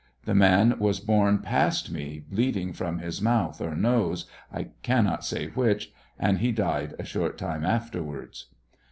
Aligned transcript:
The 0.25 0.33
man 0.33 0.79
was 0.79 0.99
borne 0.99 1.37
past 1.37 1.91
me, 1.91 2.23
bleeding 2.31 2.73
from 2.73 2.97
his 2.97 3.21
mouth 3.21 3.61
or 3.61 3.75
nose, 3.75 4.25
I 4.51 4.69
cannot 4.81 5.19
s; 5.19 5.31
which, 5.55 5.93
and 6.17 6.39
he 6.39 6.51
died 6.51 6.95
a 6.97 7.03
short 7.05 7.37
time 7.37 7.63
afterwards. 7.63 8.47